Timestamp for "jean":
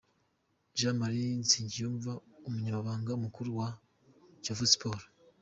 0.77-0.95